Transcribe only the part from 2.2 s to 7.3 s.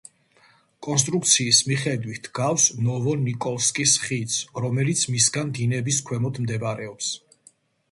ჰგავს ნოვო-ნიკოლსკის ხიდს, რომელიც მისგან დინების ქვემოთ მდებარეობს.